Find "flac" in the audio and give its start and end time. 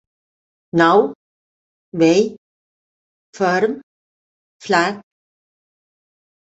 4.69-5.01